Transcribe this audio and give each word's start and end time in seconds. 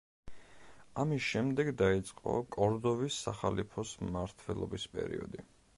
ამის 1.03 1.25
შემდეგ 1.33 1.69
დაიწყო 1.83 2.33
კორდოვის 2.57 3.21
სახალიფოს 3.27 3.95
მმართველობის 4.07 4.93
პერიოდი. 4.97 5.51